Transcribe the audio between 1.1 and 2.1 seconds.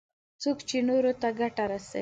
ته ګټه رسوي.